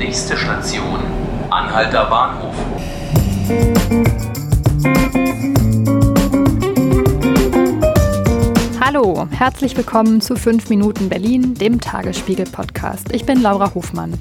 Nächste 0.00 0.34
Station, 0.34 0.98
Anhalter 1.50 2.06
Bahnhof. 2.06 2.54
Hallo, 8.80 9.28
herzlich 9.30 9.76
willkommen 9.76 10.22
zu 10.22 10.36
5 10.36 10.70
Minuten 10.70 11.10
Berlin, 11.10 11.52
dem 11.52 11.82
Tagesspiegel-Podcast. 11.82 13.12
Ich 13.12 13.26
bin 13.26 13.42
Laura 13.42 13.74
Hofmann. 13.74 14.18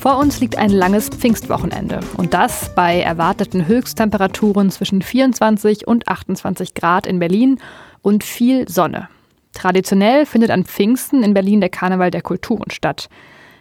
Vor 0.00 0.18
uns 0.18 0.40
liegt 0.40 0.58
ein 0.58 0.70
langes 0.70 1.08
Pfingstwochenende 1.08 2.00
und 2.16 2.34
das 2.34 2.74
bei 2.74 3.00
erwarteten 3.00 3.68
Höchsttemperaturen 3.68 4.72
zwischen 4.72 5.02
24 5.02 5.86
und 5.86 6.08
28 6.08 6.74
Grad 6.74 7.06
in 7.06 7.20
Berlin 7.20 7.60
und 8.02 8.24
viel 8.24 8.68
Sonne. 8.68 9.08
Traditionell 9.52 10.26
findet 10.26 10.50
an 10.50 10.64
Pfingsten 10.64 11.22
in 11.22 11.32
Berlin 11.32 11.60
der 11.60 11.70
Karneval 11.70 12.10
der 12.10 12.22
Kulturen 12.22 12.72
statt. 12.72 13.08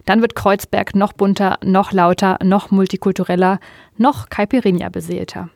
Dann 0.05 0.21
wird 0.21 0.35
Kreuzberg 0.35 0.95
noch 0.95 1.13
bunter, 1.13 1.57
noch 1.63 1.91
lauter, 1.91 2.37
noch 2.43 2.71
multikultureller, 2.71 3.59
noch 3.97 4.29
Caipirinha 4.29 4.89
beseelter. 4.89 5.49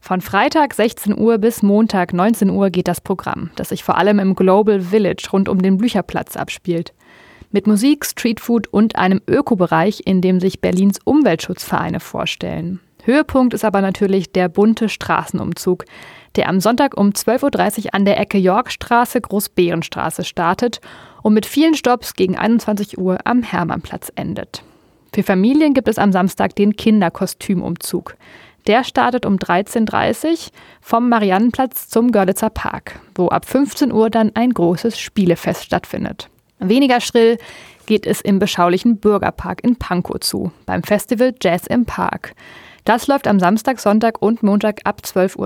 Von 0.00 0.20
Freitag 0.20 0.74
16 0.74 1.18
Uhr 1.18 1.38
bis 1.38 1.62
Montag 1.62 2.12
19 2.12 2.50
Uhr 2.50 2.70
geht 2.70 2.86
das 2.88 3.00
Programm, 3.00 3.50
das 3.56 3.70
sich 3.70 3.82
vor 3.82 3.96
allem 3.98 4.18
im 4.18 4.34
Global 4.34 4.80
Village 4.80 5.28
rund 5.32 5.48
um 5.48 5.60
den 5.60 5.78
Blücherplatz 5.78 6.36
abspielt. 6.36 6.92
Mit 7.50 7.66
Musik, 7.66 8.04
Streetfood 8.04 8.66
und 8.68 8.96
einem 8.96 9.20
Ökobereich, 9.26 10.02
in 10.04 10.20
dem 10.20 10.40
sich 10.40 10.60
Berlins 10.60 10.98
Umweltschutzvereine 11.04 12.00
vorstellen. 12.00 12.80
Höhepunkt 13.06 13.54
ist 13.54 13.64
aber 13.64 13.80
natürlich 13.80 14.32
der 14.32 14.48
bunte 14.48 14.88
Straßenumzug, 14.88 15.84
der 16.34 16.48
am 16.48 16.60
Sonntag 16.60 16.96
um 16.96 17.10
12.30 17.10 17.84
Uhr 17.84 17.94
an 17.94 18.04
der 18.04 18.18
Ecke 18.18 18.36
Yorkstraße, 18.36 19.20
Großbärenstraße 19.20 20.24
startet 20.24 20.80
und 21.22 21.32
mit 21.32 21.46
vielen 21.46 21.74
Stops 21.74 22.14
gegen 22.14 22.36
21 22.36 22.98
Uhr 22.98 23.18
am 23.24 23.42
Hermannplatz 23.42 24.10
endet. 24.16 24.62
Für 25.14 25.22
Familien 25.22 25.72
gibt 25.72 25.88
es 25.88 25.98
am 25.98 26.10
Samstag 26.10 26.56
den 26.56 26.76
Kinderkostümumzug. 26.76 28.16
Der 28.66 28.82
startet 28.82 29.24
um 29.24 29.36
13.30 29.36 30.26
Uhr 30.26 30.36
vom 30.80 31.08
Mariannenplatz 31.08 31.88
zum 31.88 32.10
Görlitzer 32.10 32.50
Park, 32.50 32.98
wo 33.14 33.28
ab 33.28 33.46
15 33.46 33.92
Uhr 33.92 34.10
dann 34.10 34.32
ein 34.34 34.50
großes 34.52 34.98
Spielefest 34.98 35.64
stattfindet. 35.64 36.28
Weniger 36.58 37.00
schrill 37.00 37.38
geht 37.86 38.04
es 38.04 38.20
im 38.20 38.40
beschaulichen 38.40 38.98
Bürgerpark 38.98 39.62
in 39.62 39.76
Pankow 39.76 40.18
zu, 40.18 40.50
beim 40.66 40.82
Festival 40.82 41.32
Jazz 41.40 41.68
im 41.68 41.84
Park. 41.84 42.34
Das 42.86 43.08
läuft 43.08 43.26
am 43.26 43.40
Samstag, 43.40 43.80
Sonntag 43.80 44.22
und 44.22 44.44
Montag 44.44 44.82
ab 44.84 45.00
12.30 45.04 45.38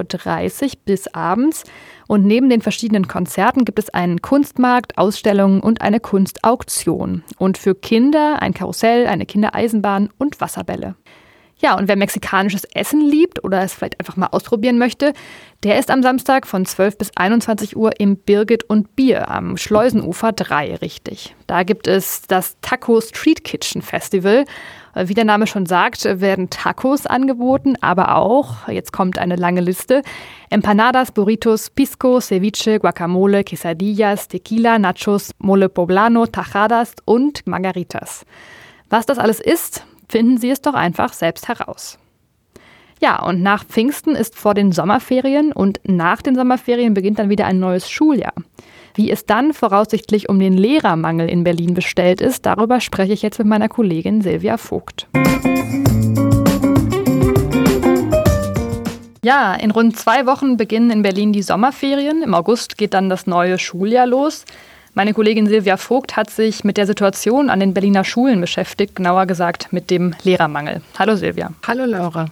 Uhr 0.63 0.71
bis 0.85 1.09
abends. 1.15 1.65
Und 2.07 2.27
neben 2.27 2.51
den 2.51 2.61
verschiedenen 2.61 3.09
Konzerten 3.09 3.65
gibt 3.65 3.79
es 3.79 3.89
einen 3.89 4.21
Kunstmarkt, 4.21 4.99
Ausstellungen 4.99 5.61
und 5.61 5.81
eine 5.81 6.01
Kunstauktion. 6.01 7.25
Und 7.39 7.57
für 7.57 7.75
Kinder 7.75 8.43
ein 8.43 8.53
Karussell, 8.53 9.07
eine 9.07 9.25
Kindereisenbahn 9.25 10.11
und 10.19 10.39
Wasserbälle. 10.43 10.97
Ja, 11.61 11.77
und 11.77 11.89
wer 11.89 11.97
mexikanisches 11.97 12.65
Essen 12.65 13.03
liebt 13.03 13.45
oder 13.45 13.63
es 13.63 13.75
vielleicht 13.75 14.01
einfach 14.01 14.17
mal 14.17 14.29
ausprobieren 14.29 14.79
möchte, 14.79 15.13
der 15.63 15.79
ist 15.79 15.91
am 15.91 16.03
Samstag 16.03 16.47
von 16.47 16.65
12 16.65 16.97
bis 16.97 17.11
21 17.17 17.77
Uhr 17.77 18.01
im 18.01 18.17
Birgit 18.17 18.65
und 18.65 18.97
Bier 18.97 19.29
am 19.29 19.59
Schleusenufer 19.59 20.33
3 20.33 20.77
richtig. 20.77 21.37
Da 21.47 21.63
gibt 21.63 21.87
es 21.87 22.23
das 22.23 22.57
Taco 22.63 23.01
Street 23.03 23.45
Kitchen 23.45 23.83
Festival 23.83 24.47
äh, 24.95 25.09
wie 25.09 25.15
der 25.15 25.25
Name 25.25 25.47
schon 25.47 25.67
sagt, 25.67 26.05
werden 26.05 26.51
Tacos 26.51 27.07
angeboten, 27.07 27.75
aber 27.81 28.17
auch, 28.17 28.69
jetzt 28.69 28.93
kommt 28.93 29.19
eine 29.19 29.37
lange 29.37 29.61
Liste, 29.61 30.03
Empanadas, 30.49 31.13
Burritos, 31.13 31.71
Pisco, 31.71 32.21
Ceviche, 32.21 32.81
Guacamole, 32.81 33.45
Quesadillas, 33.45 34.29
Tequila, 34.29 34.79
Nachos, 34.79 35.33
Mole 35.39 35.69
Poblano, 35.69 36.27
Tajadas 36.27 36.95
und 37.05 37.47
Margaritas. 37.47 38.25
Was 38.89 39.07
das 39.07 39.19
alles 39.19 39.41
ist, 39.41 39.85
finden 40.11 40.39
Sie 40.39 40.51
es 40.51 40.61
doch 40.61 40.75
einfach 40.75 41.13
selbst 41.13 41.49
heraus. 41.49 41.99
Ja, 43.01 43.23
und 43.23 43.43
nach 43.43 43.65
Pfingsten 43.65 44.15
ist 44.15 44.37
vor 44.37 44.53
den 44.53 44.73
Sommerferien 44.73 45.53
und 45.53 45.81
nach 45.85 46.21
den 46.21 46.35
Sommerferien 46.35 46.93
beginnt 46.93 47.19
dann 47.19 47.31
wieder 47.31 47.47
ein 47.47 47.59
neues 47.59 47.89
Schuljahr. 47.89 48.35
Wie 48.95 49.11
es 49.11 49.25
dann 49.25 49.55
voraussichtlich 49.55 50.29
um 50.29 50.39
den 50.39 50.53
Lehrermangel 50.53 51.29
in 51.29 51.45
Berlin 51.45 51.73
bestellt 51.73 52.21
ist, 52.21 52.45
darüber 52.45 52.81
spreche 52.81 53.15
ich 53.15 53.23
jetzt 53.23 53.39
mit 53.39 53.49
meiner 53.49 53.69
Kollegin 53.69 54.21
Silvia 54.21 54.59
Vogt. 54.59 55.09
Ja, 59.23 59.55
in 59.55 59.71
rund 59.71 59.97
zwei 59.97 60.27
Wochen 60.27 60.57
beginnen 60.57 60.91
in 60.91 61.03
Berlin 61.03 61.33
die 61.33 61.43
Sommerferien. 61.43 62.23
Im 62.23 62.35
August 62.35 62.77
geht 62.77 62.95
dann 62.95 63.09
das 63.09 63.27
neue 63.27 63.59
Schuljahr 63.59 64.07
los. 64.07 64.45
Meine 65.01 65.15
Kollegin 65.15 65.47
Silvia 65.47 65.79
Vogt 65.79 66.15
hat 66.15 66.29
sich 66.29 66.63
mit 66.63 66.77
der 66.77 66.87
Situation 66.87 67.49
an 67.49 67.59
den 67.59 67.73
Berliner 67.73 68.05
Schulen 68.05 68.39
beschäftigt, 68.39 68.97
genauer 68.97 69.25
gesagt 69.25 69.73
mit 69.73 69.89
dem 69.89 70.15
Lehrermangel. 70.25 70.83
Hallo 70.99 71.17
Silvia. 71.17 71.55
Hallo 71.67 71.87
Laura. 71.87 72.27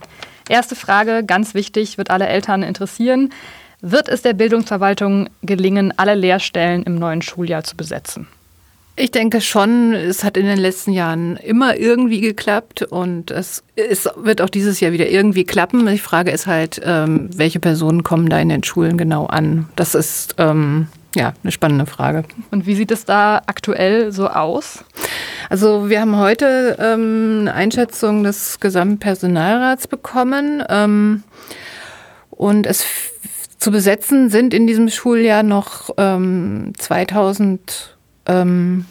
Erste 0.51 0.77
Frage, 0.77 1.25
ganz 1.25 1.55
wichtig, 1.55 1.97
wird 1.97 2.11
alle 2.11 2.27
Eltern 2.27 2.63
interessieren. 2.63 3.33
Wird 3.81 4.11
es 4.11 4.21
der 4.21 4.35
Bildungsverwaltung 4.35 5.31
gelingen, 5.41 5.95
alle 5.97 6.15
Lehrstellen 6.15 6.83
im 6.83 6.97
neuen 6.97 7.23
Schuljahr 7.23 7.65
zu 7.65 7.75
besetzen? 7.75 8.29
Ich 8.97 9.13
denke 9.13 9.41
schon, 9.41 9.95
es 9.95 10.23
hat 10.23 10.37
in 10.37 10.45
den 10.45 10.59
letzten 10.59 10.93
Jahren 10.93 11.39
immer 11.39 11.79
irgendwie 11.79 12.21
geklappt 12.21 12.83
und 12.83 13.31
es, 13.31 13.63
es 13.77 14.11
wird 14.17 14.43
auch 14.43 14.51
dieses 14.51 14.81
Jahr 14.81 14.93
wieder 14.93 15.09
irgendwie 15.09 15.45
klappen. 15.45 15.87
Die 15.87 15.97
Frage 15.97 16.33
ist 16.33 16.47
halt, 16.47 16.83
ähm, 16.85 17.31
welche 17.35 17.61
Personen 17.61 18.03
kommen 18.03 18.29
da 18.29 18.39
in 18.39 18.51
den 18.51 18.63
Schulen 18.63 18.99
genau 18.99 19.25
an? 19.25 19.69
Das 19.75 19.95
ist 19.95 20.35
ähm, 20.37 20.89
ja 21.15 21.33
eine 21.43 21.53
spannende 21.53 21.87
Frage. 21.87 22.25
Und 22.51 22.67
wie 22.67 22.75
sieht 22.75 22.91
es 22.91 23.05
da 23.05 23.43
aktuell 23.47 24.13
so 24.13 24.29
aus? 24.29 24.85
Also 25.51 25.89
wir 25.89 26.01
haben 26.01 26.17
heute 26.17 26.77
ähm, 26.79 27.39
eine 27.43 27.55
Einschätzung 27.55 28.25
des 28.25 28.61
Gesamtpersonalrats 28.61 29.87
bekommen 29.87 30.63
ähm, 30.69 31.23
und 32.31 32.67
es 32.67 32.85
zu 33.59 33.71
besetzen 33.71 34.31
sind 34.31 34.55
in 34.55 34.67
diesem 34.67 34.89
Schuljahr 34.89 35.43
noch 35.43 35.91
ähm, 35.97 36.73
2000 36.79 37.97
ähm, 38.27 38.87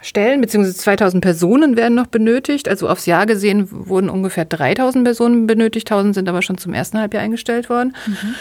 Stellen, 0.00 0.40
beziehungsweise 0.40 0.76
2000 0.76 1.22
Personen 1.22 1.76
werden 1.76 1.94
noch 1.94 2.08
benötigt. 2.08 2.68
Also 2.68 2.88
aufs 2.88 3.06
Jahr 3.06 3.24
gesehen 3.24 3.68
wurden 3.70 4.10
ungefähr 4.10 4.44
3000 4.44 5.04
Personen 5.04 5.46
benötigt, 5.46 5.90
1000 5.90 6.16
sind 6.16 6.28
aber 6.28 6.42
schon 6.42 6.58
zum 6.58 6.74
ersten 6.74 6.98
Halbjahr 6.98 7.22
eingestellt 7.22 7.70
worden. 7.70 7.94
Mhm. 8.06 8.34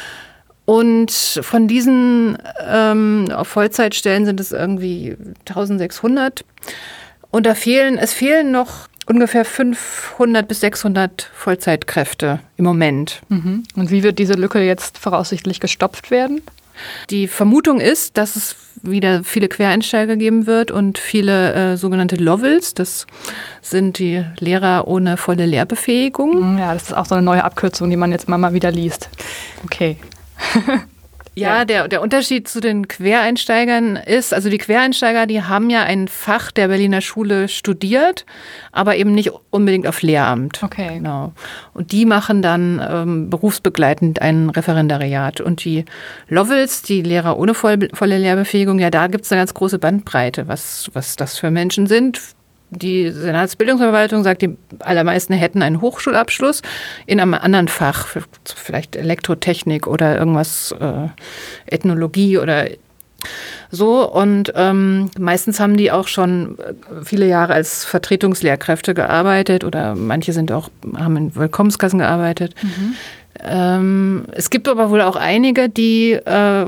Und 0.72 1.12
von 1.12 1.68
diesen 1.68 2.38
ähm, 2.66 3.28
auf 3.36 3.50
Vollzeitstellen 3.50 4.26
sind 4.26 4.40
es 4.40 4.54
irgendwie 4.54 5.18
1600. 5.50 6.46
Und 7.30 7.46
da 7.46 7.56
fehlen, 7.56 7.98
es 7.98 8.14
fehlen 8.14 8.54
noch 8.54 8.88
ungefähr 9.06 9.44
500 9.44 10.48
bis 10.48 10.62
600 10.62 11.30
Vollzeitkräfte 11.34 12.40
im 12.56 12.64
Moment. 12.64 13.22
Mhm. 13.28 13.66
Und 13.76 13.92
wie 13.92 14.02
wird 14.02 14.18
diese 14.18 14.36
Lücke 14.36 14.62
jetzt 14.62 14.98
voraussichtlich 14.98 15.59
gestopft 15.59 16.09
werden? 16.09 16.42
Die 17.09 17.28
Vermutung 17.28 17.82
ist, 17.82 18.18
dass 18.18 18.38
es 18.38 18.56
wieder 18.82 19.26
viele 19.26 19.50
Quereinsteiger 19.50 20.16
geben 20.16 20.48
wird 20.48 20.72
und 20.72 20.98
viele 21.00 21.53
äh, 21.53 21.76
sogenannte 21.76 22.16
Lovels. 22.16 22.76
Das 22.76 23.08
sind 23.62 24.00
die 24.00 24.24
Lehrer 24.40 24.88
ohne 24.88 25.18
volle 25.18 25.48
Lehrbefähigung. 25.48 26.53
Mhm, 26.53 26.59
ja, 26.59 26.74
das 26.74 26.84
ist 26.84 26.94
auch 26.94 27.08
so 27.08 27.16
eine 27.16 27.26
neue 27.26 27.44
Abkürzung, 27.44 27.90
die 27.90 27.98
man 27.98 28.14
jetzt 28.14 28.30
immer 28.30 28.38
mal 28.38 28.53
wieder 28.53 28.72
liest. 28.72 29.09
Okay. 29.66 29.98
Ja, 31.34 31.64
der, 31.64 31.88
der 31.88 32.02
Unterschied 32.02 32.50
zu 32.50 32.60
den 32.60 32.90
Quereinsteigern 32.90 33.96
ist, 33.96 34.34
also 34.34 34.50
die 34.50 34.58
Quereinsteiger, 34.58 35.28
die 35.28 35.42
haben 35.42 35.70
ja 35.70 35.84
ein 35.84 36.10
Fach 36.10 36.52
der 36.52 36.68
Berliner 36.68 37.00
Schule 37.00 37.48
studiert, 37.48 38.26
aber 38.74 38.98
eben 38.98 39.14
nicht 39.14 39.32
unbedingt 39.50 39.88
auf 39.88 40.02
Lehramt. 40.02 40.62
Okay. 40.62 40.96
Genau. 40.96 41.32
Und 41.74 41.94
die 41.94 42.06
machen 42.06 42.42
dann 42.42 42.86
ähm, 42.86 43.30
berufsbegleitend 43.30 44.22
ein 44.22 44.50
Referendariat. 44.50 45.40
Und 45.40 45.64
die 45.64 45.86
Lovels, 46.28 46.82
die 46.82 47.02
Lehrer 47.02 47.40
ohne 47.40 47.54
voll, 47.54 47.88
volle 47.94 48.18
Lehrbefähigung, 48.18 48.78
ja, 48.80 48.90
da 48.90 49.08
gibt 49.08 49.24
es 49.24 49.32
eine 49.32 49.40
ganz 49.40 49.54
große 49.54 49.80
Bandbreite, 49.80 50.50
was, 50.50 50.90
was 50.92 51.16
das 51.16 51.38
für 51.40 51.50
Menschen 51.50 51.88
sind 51.88 52.20
die 52.72 53.12
Senatsbildungsverwaltung 53.12 54.23
sagt, 54.23 54.41
die 54.41 54.58
allermeisten 54.79 55.34
hätten 55.34 55.62
einen 55.62 55.82
Hochschulabschluss 55.82 56.62
in 57.06 57.20
einem 57.20 57.34
anderen 57.34 57.68
Fach, 57.68 58.08
vielleicht 58.56 58.96
Elektrotechnik 58.96 59.88
oder 59.88 60.18
irgendwas, 60.18 60.73
äh, 60.79 61.08
Ethnologie 61.66 62.38
oder 62.38 62.68
so. 63.70 64.09
Und 64.09 64.53
ähm, 64.56 65.12
meistens 65.20 65.59
haben 65.59 65.76
die 65.76 65.91
auch 65.91 66.08
schon 66.08 66.58
äh, 66.59 66.73
viele 67.03 67.28
Jahre 67.28 67.53
als 67.53 67.84
Vertretungslehrkräfte 67.84 68.94
gearbeitet 68.94 69.66
oder 69.66 69.96
manche 69.96 70.32
sind 70.32 70.52
auch, 70.52 70.70
haben 70.96 71.18
in 71.18 71.35
Willkommenskassen 71.35 72.00
gearbeitet. 72.00 72.56
Mhm. 72.64 72.94
Ähm, 73.44 74.26
es 74.32 74.50
gibt 74.50 74.68
aber 74.70 74.90
wohl 74.90 75.02
auch 75.02 75.18
einige, 75.18 75.68
die 75.70 76.14
äh, 76.14 76.66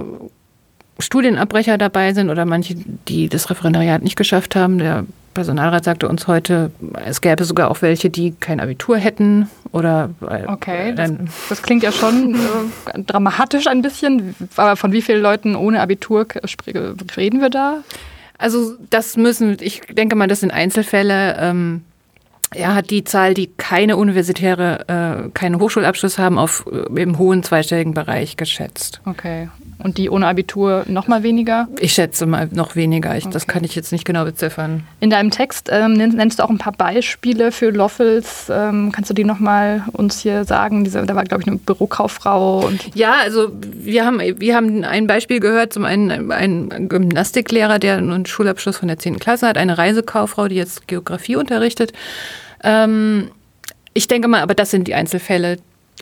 Studienabbrecher 1.04 1.78
dabei 1.78 2.14
sind 2.14 2.30
oder 2.30 2.46
manche, 2.46 2.76
die 3.08 3.30
das 3.30 3.50
Referendariat 3.50 4.04
nicht 4.04 4.16
geschafft 4.16 4.56
haben. 4.56 4.78
Der 4.80 5.06
Personalrat 5.34 5.84
sagte 5.84 6.08
uns 6.08 6.28
heute, 6.28 6.72
es 7.06 7.22
gäbe 7.22 7.44
sogar 7.44 7.72
auch 7.72 7.82
welche, 7.82 8.10
die 8.10 8.32
kein 8.40 8.60
Abitur 8.60 8.98
hätten 8.98 9.50
oder. 9.72 10.10
Äh, 10.22 10.48
okay, 10.48 10.94
das, 10.96 11.12
das 11.50 11.62
klingt 11.62 11.84
ja 11.84 11.92
schon 11.92 12.36
äh, 12.36 13.02
dramatisch 13.04 13.68
ein 13.68 13.82
bisschen. 13.82 14.36
Aber 14.56 14.76
von 14.76 14.92
wie 14.92 15.02
vielen 15.02 15.22
Leuten 15.22 15.56
ohne 15.56 15.82
Abitur 15.82 16.28
reden 17.18 17.42
wir 17.42 17.50
da? 17.50 17.84
Also 18.38 18.76
das 18.90 19.18
müssen, 19.18 19.58
ich 19.60 19.82
denke 19.90 20.16
mal, 20.16 20.28
das 20.28 20.42
sind 20.42 20.52
Einzelfälle. 20.52 21.38
Ähm, 21.40 21.82
Er 22.56 22.76
hat 22.76 22.90
die 22.90 23.04
Zahl, 23.04 23.34
die 23.34 23.48
keine 23.58 23.98
universitäre, 23.98 25.26
äh, 25.26 25.30
keinen 25.34 25.60
Hochschulabschluss 25.60 26.18
haben, 26.18 26.38
auf 26.38 26.66
äh, 26.72 27.02
im 27.02 27.18
hohen 27.18 27.44
zweistelligen 27.44 27.94
Bereich 27.94 28.38
geschätzt. 28.38 29.02
Okay. 29.06 29.50
Und 29.80 29.98
die 29.98 30.10
ohne 30.10 30.28
Abitur 30.28 30.84
noch 30.88 31.08
mal 31.08 31.24
weniger? 31.24 31.68
Ich 31.78 31.94
schätze 31.94 32.26
mal 32.26 32.48
noch 32.52 32.76
weniger. 32.76 33.18
Ich, 33.18 33.26
okay. 33.26 33.34
Das 33.34 33.48
kann 33.48 33.64
ich 33.66 33.76
jetzt 33.76 33.92
nicht 33.92 34.06
genau 34.06 34.24
beziffern. 34.24 34.84
In 35.02 35.10
deinem 35.10 35.30
Text 35.30 35.70
ähm, 35.72 35.94
nennst 35.94 36.40
du 36.40 36.44
auch 36.44 36.50
ein 36.50 36.58
paar 36.58 36.74
Beispiele 36.74 37.52
für 37.52 37.70
Loffels. 37.70 38.48
Ähm, 38.50 38.92
kannst 38.94 39.10
du 39.10 39.14
die 39.14 39.26
noch 39.26 39.40
mal 39.40 39.84
uns 39.92 40.22
hier 40.22 40.46
sagen? 40.46 40.86
Diese, 40.86 41.06
da 41.06 41.16
war, 41.16 41.26
glaube 41.26 41.42
ich, 41.42 41.48
eine 41.48 41.58
Bürokauffrau. 41.58 42.70
Ja, 42.94 43.16
also 43.24 43.52
wir 43.62 44.06
haben, 44.06 44.20
wir 44.20 44.56
haben 44.56 44.86
ein 44.86 45.06
Beispiel 45.08 45.42
gehört. 45.42 45.74
Zum 45.74 45.84
einen 45.84 46.32
ein 46.32 46.88
Gymnastiklehrer, 46.88 47.78
der 47.78 47.98
einen 47.98 48.26
Schulabschluss 48.26 48.78
von 48.78 48.88
der 48.88 49.00
10. 49.00 49.20
Klasse 49.20 49.48
hat, 49.48 49.58
eine 49.58 49.78
Reisekauffrau, 49.78 50.48
die 50.48 50.56
jetzt 50.56 50.88
Geografie 50.88 51.36
unterrichtet. 51.36 51.92
Ähm, 52.64 53.30
ich 53.94 54.08
denke 54.08 54.28
mal, 54.28 54.42
aber 54.42 54.56
das 54.56 54.72
sind 54.72 54.88
die 54.88 54.96
Einzelfälle. 54.96 55.58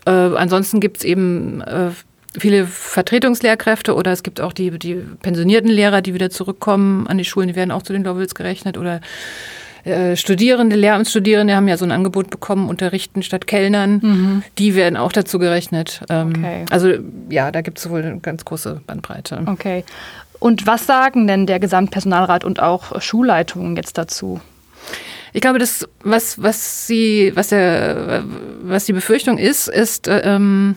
Äh, 0.05 0.11
ansonsten 0.11 0.79
gibt 0.79 0.97
es 0.97 1.03
eben 1.03 1.61
äh, 1.61 1.89
viele 2.37 2.65
Vertretungslehrkräfte 2.65 3.93
oder 3.95 4.11
es 4.11 4.23
gibt 4.23 4.39
auch 4.39 4.53
die, 4.53 4.71
die 4.79 4.95
pensionierten 5.21 5.69
Lehrer, 5.69 6.01
die 6.01 6.13
wieder 6.13 6.29
zurückkommen 6.29 7.07
an 7.07 7.17
die 7.17 7.25
Schulen, 7.25 7.49
die 7.49 7.55
werden 7.55 7.71
auch 7.71 7.83
zu 7.83 7.93
den 7.93 8.03
Lowells 8.03 8.35
gerechnet 8.35 8.77
oder 8.77 9.01
äh, 9.83 10.15
Studierende, 10.15 10.75
Lehramtsstudierende 10.75 11.55
haben 11.55 11.67
ja 11.67 11.75
so 11.75 11.85
ein 11.85 11.91
Angebot 11.91 12.29
bekommen, 12.29 12.69
unterrichten 12.69 13.23
statt 13.23 13.47
Kellnern. 13.47 13.99
Mhm. 14.01 14.43
Die 14.57 14.75
werden 14.75 14.95
auch 14.95 15.11
dazu 15.11 15.39
gerechnet. 15.39 16.01
Ähm, 16.09 16.33
okay. 16.37 16.65
Also 16.69 16.93
ja, 17.29 17.51
da 17.51 17.61
gibt 17.61 17.79
es 17.79 17.89
wohl 17.89 18.01
eine 18.01 18.19
ganz 18.19 18.45
große 18.45 18.81
Bandbreite. 18.85 19.41
Okay. 19.47 19.83
Und 20.39 20.67
was 20.67 20.85
sagen 20.85 21.27
denn 21.27 21.45
der 21.45 21.59
Gesamtpersonalrat 21.59 22.43
und 22.43 22.59
auch 22.59 23.01
Schulleitungen 23.01 23.75
jetzt 23.75 23.97
dazu? 23.97 24.39
Ich 25.33 25.41
glaube, 25.41 25.59
das, 25.59 25.87
was, 26.03 26.41
was 26.41 26.87
sie, 26.87 27.31
was 27.35 27.49
der, 27.49 28.23
was 28.63 28.85
die 28.85 28.93
Befürchtung 28.93 29.37
ist, 29.37 29.67
ist 29.67 30.07
ähm, 30.09 30.75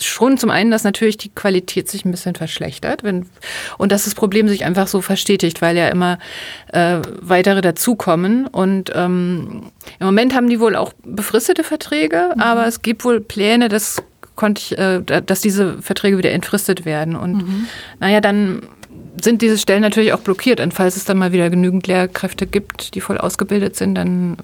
schon 0.00 0.38
zum 0.38 0.50
einen, 0.50 0.70
dass 0.70 0.84
natürlich 0.84 1.16
die 1.16 1.30
Qualität 1.30 1.88
sich 1.88 2.04
ein 2.04 2.10
bisschen 2.10 2.34
verschlechtert 2.34 3.02
wenn, 3.02 3.26
und 3.78 3.90
dass 3.90 4.04
das 4.04 4.14
Problem 4.14 4.48
sich 4.48 4.64
einfach 4.64 4.86
so 4.86 5.00
verstetigt, 5.00 5.60
weil 5.62 5.76
ja 5.76 5.88
immer 5.88 6.18
äh, 6.72 6.98
weitere 7.20 7.60
dazukommen. 7.60 8.46
Und 8.46 8.92
ähm, 8.94 9.72
im 9.98 10.06
Moment 10.06 10.34
haben 10.34 10.48
die 10.48 10.60
wohl 10.60 10.76
auch 10.76 10.92
befristete 11.04 11.64
Verträge, 11.64 12.32
mhm. 12.34 12.40
aber 12.40 12.66
es 12.66 12.82
gibt 12.82 13.04
wohl 13.04 13.20
Pläne, 13.20 13.68
dass 13.68 14.02
konnte 14.36 14.60
ich, 14.60 14.78
äh, 14.78 15.00
dass 15.02 15.40
diese 15.40 15.82
Verträge 15.82 16.18
wieder 16.18 16.30
entfristet 16.30 16.84
werden. 16.84 17.16
Und 17.16 17.36
mhm. 17.38 17.66
naja, 17.98 18.20
dann 18.20 18.62
sind 19.20 19.42
diese 19.42 19.58
Stellen 19.58 19.82
natürlich 19.82 20.12
auch 20.12 20.20
blockiert. 20.20 20.60
Und 20.60 20.74
falls 20.74 20.96
es 20.96 21.04
dann 21.04 21.18
mal 21.18 21.32
wieder 21.32 21.50
genügend 21.50 21.86
Lehrkräfte 21.86 22.46
gibt, 22.46 22.94
die 22.94 23.00
voll 23.00 23.18
ausgebildet 23.18 23.76
sind, 23.76 23.94
dann 23.94 24.36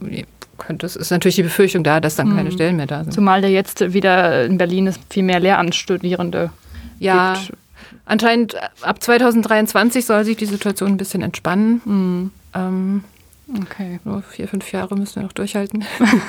könnte 0.58 0.86
es 0.86 0.96
ist 0.96 1.10
natürlich 1.10 1.36
die 1.36 1.42
Befürchtung 1.42 1.82
da, 1.82 2.00
dass 2.00 2.16
dann 2.16 2.30
mhm. 2.30 2.36
keine 2.36 2.52
Stellen 2.52 2.76
mehr 2.76 2.86
da 2.86 3.02
sind. 3.02 3.12
Zumal 3.12 3.42
da 3.42 3.48
jetzt 3.48 3.92
wieder 3.92 4.44
in 4.44 4.58
Berlin 4.58 4.86
es 4.86 4.98
viel 5.10 5.22
mehr 5.22 5.40
Lehramtsstudierende 5.40 6.50
ja, 6.98 7.34
gibt. 7.34 7.58
Anscheinend 8.04 8.56
ab 8.82 9.02
2023 9.02 10.04
soll 10.04 10.24
sich 10.24 10.36
die 10.36 10.46
Situation 10.46 10.90
ein 10.90 10.96
bisschen 10.96 11.22
entspannen. 11.22 11.80
Mhm. 11.84 12.30
Ähm, 12.54 13.04
Okay. 13.48 13.98
Nur 14.04 14.22
vier, 14.22 14.48
fünf 14.48 14.70
Jahre 14.72 14.94
müssen 14.96 15.16
wir 15.16 15.22
noch 15.24 15.32
durchhalten. 15.32 15.84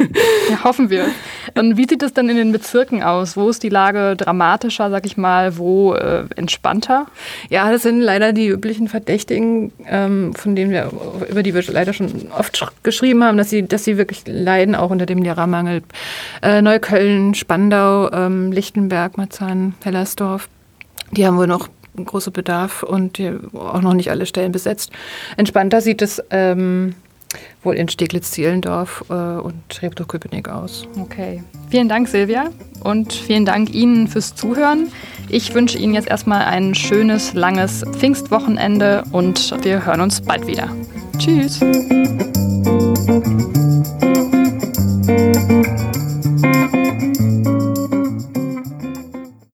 ja, 0.49 0.63
hoffen 0.63 0.89
wir. 0.89 1.05
Und 1.57 1.77
wie 1.77 1.87
sieht 1.87 2.01
es 2.03 2.13
dann 2.13 2.27
in 2.27 2.35
den 2.35 2.51
Bezirken 2.51 3.03
aus? 3.03 3.37
Wo 3.37 3.49
ist 3.49 3.63
die 3.63 3.69
Lage 3.69 4.15
dramatischer, 4.17 4.89
sag 4.89 5.05
ich 5.05 5.15
mal, 5.15 5.57
wo 5.57 5.93
äh, 5.93 6.25
entspannter? 6.35 7.05
Ja, 7.49 7.71
das 7.71 7.83
sind 7.83 8.01
leider 8.01 8.33
die 8.33 8.47
üblichen 8.47 8.87
Verdächtigen, 8.87 9.71
ähm, 9.85 10.33
von 10.33 10.55
denen 10.55 10.71
wir, 10.71 10.91
über 11.29 11.43
die 11.43 11.53
wir 11.53 11.63
leider 11.71 11.93
schon 11.93 12.31
oft 12.37 12.65
geschrieben 12.81 13.23
haben, 13.23 13.37
dass 13.37 13.49
sie, 13.49 13.65
dass 13.67 13.83
sie 13.83 13.97
wirklich 13.97 14.23
leiden, 14.25 14.75
auch 14.75 14.89
unter 14.89 15.05
dem 15.05 15.21
Lehrermangel. 15.21 15.83
Äh, 16.41 16.61
Neukölln, 16.61 17.35
Spandau, 17.35 18.11
ähm, 18.11 18.51
Lichtenberg, 18.51 19.17
Marzahn, 19.17 19.75
Hellersdorf. 19.83 20.49
Die 21.11 21.25
haben 21.25 21.37
wohl 21.37 21.47
noch 21.47 21.69
großen 21.95 22.33
Bedarf 22.33 22.83
und 22.83 23.21
auch 23.53 23.81
noch 23.81 23.93
nicht 23.93 24.09
alle 24.09 24.25
Stellen 24.25 24.51
besetzt. 24.51 24.91
Entspannter 25.37 25.81
sieht 25.81 26.01
es 26.01 26.21
ähm, 26.29 26.95
wohl 27.63 27.75
in 27.75 27.87
Steglitz-Zehlendorf 27.87 29.05
äh, 29.09 29.13
und 29.13 29.55
Treptow-Köpenick 29.69 30.49
aus. 30.49 30.87
Okay. 30.99 31.43
Vielen 31.69 31.89
Dank, 31.89 32.07
Silvia. 32.07 32.49
Und 32.83 33.13
vielen 33.13 33.45
Dank 33.45 33.73
Ihnen 33.73 34.07
fürs 34.07 34.35
Zuhören. 34.35 34.91
Ich 35.29 35.53
wünsche 35.53 35.77
Ihnen 35.77 35.93
jetzt 35.93 36.09
erstmal 36.09 36.45
ein 36.45 36.75
schönes, 36.75 37.33
langes 37.33 37.83
Pfingstwochenende 37.93 39.03
und 39.11 39.55
wir 39.63 39.85
hören 39.85 40.01
uns 40.01 40.21
bald 40.21 40.47
wieder. 40.47 40.69
Tschüss. 41.17 41.59